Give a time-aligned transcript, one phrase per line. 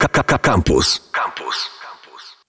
[0.00, 1.00] KKK Campus.
[1.10, 1.77] Campus.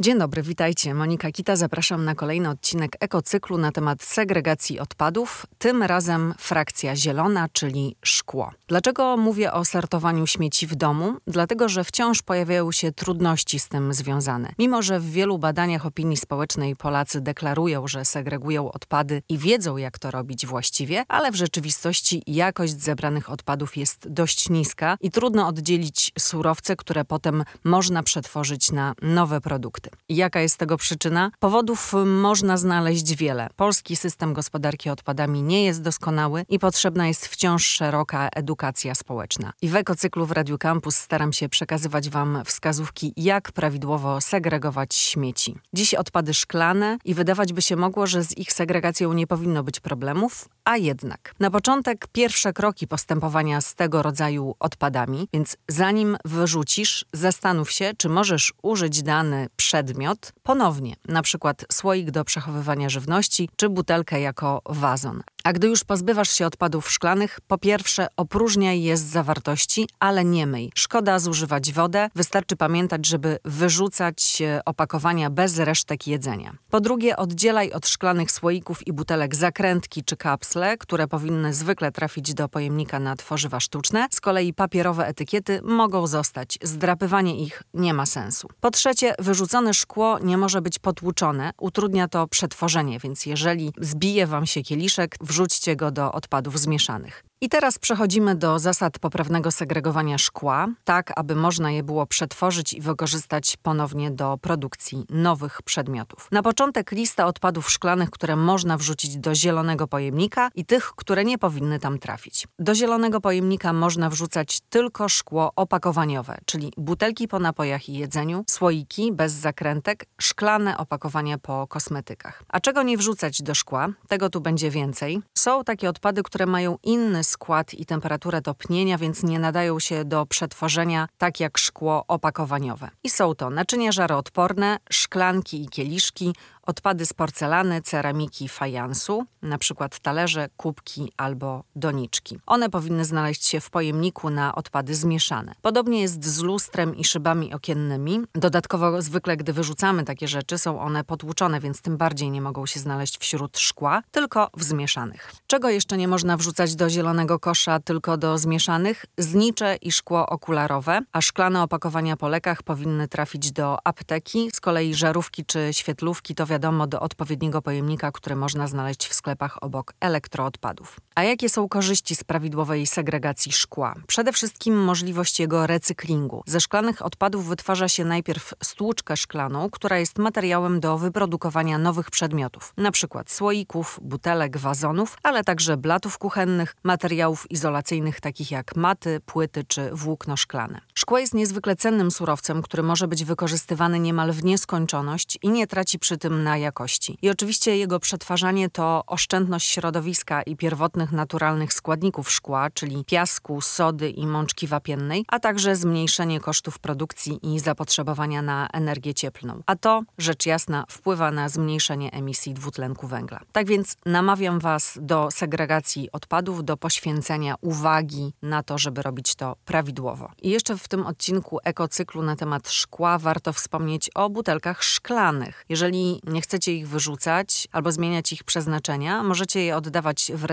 [0.02, 0.94] Dzień dobry, witajcie.
[0.94, 7.48] Monika Kita, zapraszam na kolejny odcinek ekocyklu na temat segregacji odpadów, tym razem frakcja zielona,
[7.54, 8.52] czyli szkło.
[8.68, 11.14] Dlaczego mówię o sortowaniu śmieci w domu?
[11.28, 14.52] Dlatego, że wciąż pojawiają się trudności z tym związane.
[14.60, 20.00] Mimo, że w wielu badaniach opinii społecznej Polacy deklarują, że segregują odpady i wiedzą, jak
[20.00, 26.12] to robić właściwie, ale w rzeczywistości jakość zebranych odpadów jest dość niska i trudno oddzielić
[26.20, 29.89] surowce, które potem można przetworzyć na nowe produkty.
[30.10, 31.32] Jaka jest tego przyczyna?
[31.40, 33.50] Powodów można znaleźć wiele.
[33.56, 39.54] Polski system gospodarki odpadami nie jest doskonały i potrzebna jest wciąż szeroka edukacja społeczna.
[39.62, 45.56] I w ekocyklu w Radio Campus staram się przekazywać Wam wskazówki, jak prawidłowo segregować śmieci.
[45.74, 49.80] Dziś odpady szklane i wydawać by się mogło, że z ich segregacją nie powinno być
[49.80, 51.34] problemów, a jednak.
[51.40, 58.10] Na początek pierwsze kroki postępowania z tego rodzaju odpadami, więc zanim wyrzucisz, zastanów się, czy
[58.10, 59.48] możesz użyć dany
[59.84, 65.22] przedmiot ponownie, na przykład słoik do przechowywania żywności czy butelkę jako wazon.
[65.44, 70.48] A gdy już pozbywasz się odpadów szklanych, po pierwsze opróżniaj je z zawartości, ale nie
[70.48, 70.72] myj.
[70.76, 76.54] Szkoda zużywać wodę, wystarczy pamiętać, żeby wyrzucać e, opakowania bez resztek jedzenia.
[76.70, 82.34] Po drugie, oddzielaj od szklanych słoików i butelek zakrętki czy kapsle, które powinny zwykle trafić
[82.34, 84.08] do pojemnika na tworzywa sztuczne.
[84.12, 86.58] Z kolei papierowe etykiety mogą zostać.
[86.64, 88.48] Zdrapywanie ich nie ma sensu.
[88.60, 94.46] Po trzecie, wyrzucone szkło nie może być potłuczone, utrudnia to przetworzenie, więc jeżeli zbije wam
[94.46, 97.29] się kieliszek, wrzućcie go do odpadów zmieszanych.
[97.42, 102.82] I teraz przechodzimy do zasad poprawnego segregowania szkła, tak aby można je było przetworzyć i
[102.82, 106.28] wykorzystać ponownie do produkcji nowych przedmiotów.
[106.32, 111.38] Na początek lista odpadów szklanych, które można wrzucić do zielonego pojemnika i tych, które nie
[111.38, 112.48] powinny tam trafić.
[112.60, 119.12] Do zielonego pojemnika można wrzucać tylko szkło opakowaniowe, czyli butelki po napojach i jedzeniu, słoiki
[119.12, 122.44] bez zakrętek, szklane opakowania po kosmetykach.
[122.48, 123.88] A czego nie wrzucać do szkła?
[124.08, 125.22] Tego tu będzie więcej.
[125.38, 130.26] Są takie odpady, które mają inny skład i temperaturę topnienia, więc nie nadają się do
[130.26, 132.90] przetworzenia tak jak szkło opakowaniowe.
[133.04, 136.36] I są to naczynia żaroodporne, szklanki i kieliszki,
[136.70, 142.40] odpady z porcelany, ceramiki, fajansu, na przykład talerze, kubki albo doniczki.
[142.46, 145.56] One powinny znaleźć się w pojemniku na odpady zmieszane.
[145.62, 148.22] Podobnie jest z lustrem i szybami okiennymi.
[148.36, 152.80] Dodatkowo zwykle, gdy wyrzucamy takie rzeczy, są one potłuczone, więc tym bardziej nie mogą się
[152.80, 155.34] znaleźć wśród szkła, tylko w zmieszanych.
[155.48, 159.06] Czego jeszcze nie można wrzucać do zielonego kosza, tylko do zmieszanych?
[159.18, 164.50] Znicze i szkło okularowe, a szklane opakowania po lekach powinny trafić do apteki.
[164.54, 169.14] Z kolei żarówki czy świetlówki to wiadomo, wiadomo do odpowiedniego pojemnika, który można znaleźć w
[169.14, 171.00] sklepach obok elektroodpadów.
[171.20, 173.96] A jakie są korzyści z prawidłowej segregacji szkła?
[174.08, 176.44] Przede wszystkim możliwość jego recyklingu.
[176.46, 182.74] Ze szklanych odpadów wytwarza się najpierw stłuczkę szklaną, która jest materiałem do wyprodukowania nowych przedmiotów,
[182.78, 183.24] np.
[183.28, 190.38] słoików, butelek, wazonów, ale także blatów kuchennych, materiałów izolacyjnych takich jak maty, płyty czy włókno
[190.38, 190.82] szklane.
[190.94, 196.00] Szkło jest niezwykle cennym surowcem, który może być wykorzystywany niemal w nieskończoność i nie traci
[196.00, 197.18] przy tym na jakości.
[197.22, 204.10] I oczywiście jego przetwarzanie to oszczędność środowiska i pierwotnych naturalnych składników szkła, czyli piasku, sody
[204.10, 209.64] i mączki wapiennej, a także zmniejszenie kosztów produkcji i zapotrzebowania na energię cieplną.
[209.66, 213.40] A to, rzecz jasna, wpływa na zmniejszenie emisji dwutlenku węgla.
[213.52, 219.56] Tak więc namawiam Was do segregacji odpadów, do poświęcenia uwagi na to, żeby robić to
[219.66, 220.32] prawidłowo.
[220.42, 225.66] I jeszcze w tym odcinku ekocyklu na temat szkła warto wspomnieć o butelkach szklanych.
[225.70, 230.44] Jeżeli nie chcecie ich wyrzucać albo zmieniać ich przeznaczenia, możecie je oddawać w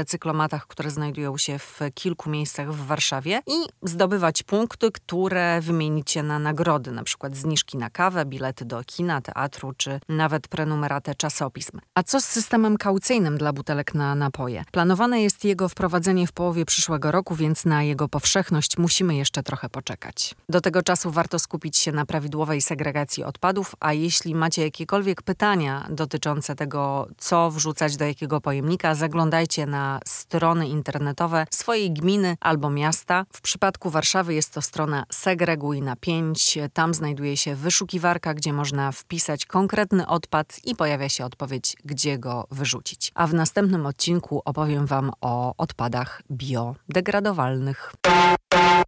[0.47, 6.39] recyklomatach, które znajdują się w kilku miejscach w Warszawie i zdobywać punkty, które wymienicie na
[6.39, 11.81] nagrody, na przykład zniżki na kawę, bilety do kina, teatru czy nawet prenumeratę czasopism.
[11.95, 14.65] A co z systemem kaucyjnym dla butelek na napoje?
[14.73, 19.69] Planowane jest jego wprowadzenie w połowie przyszłego roku, więc na jego powszechność musimy jeszcze trochę
[19.69, 20.35] poczekać.
[20.49, 25.87] Do tego czasu warto skupić się na prawidłowej segregacji odpadów, a jeśli macie jakiekolwiek pytania
[25.91, 33.25] dotyczące tego, co wrzucać do jakiego pojemnika, zaglądajcie na strony internetowe swojej gminy albo miasta.
[33.33, 36.59] W przypadku Warszawy jest to strona Segreguj na 5.
[36.73, 42.47] Tam znajduje się wyszukiwarka, gdzie można wpisać konkretny odpad i pojawia się odpowiedź, gdzie go
[42.51, 43.13] wyrzucić.
[43.15, 47.93] A w następnym odcinku opowiem Wam o odpadach biodegradowalnych.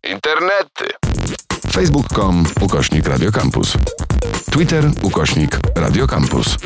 [0.05, 0.85] Internety.
[1.73, 3.73] Facebook.com ukośnik Radiocampus.
[4.51, 6.57] Twitter ukośnik Radiocampus.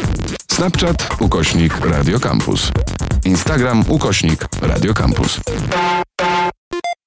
[0.52, 2.72] Snapchat ukośnik Radiocampus.
[3.24, 5.40] Instagram ukośnik Radiocampus.